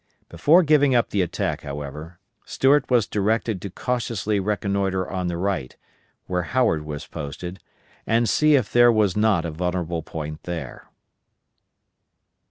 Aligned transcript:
Before 0.29 0.63
giving 0.63 0.95
up 0.95 1.11
the 1.11 1.21
attack, 1.21 1.61
however, 1.61 2.17
Stuart 2.43 2.89
was 2.89 3.05
directed 3.05 3.61
to 3.61 3.69
cautiously 3.69 4.39
reconnoitre 4.39 5.07
on 5.07 5.27
the 5.27 5.37
right, 5.37 5.77
where 6.25 6.41
Howard 6.41 6.83
was 6.85 7.05
posted, 7.05 7.59
and 8.07 8.27
see 8.27 8.55
if 8.55 8.73
there 8.73 8.91
was 8.91 9.15
not 9.15 9.45
a 9.45 9.51
vulnerable 9.51 10.01
point 10.01 10.41
there. 10.41 10.89